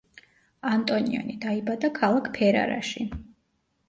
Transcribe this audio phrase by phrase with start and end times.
[0.69, 3.05] ანტონიონი დაიბადა ქალაქ ფერარაში.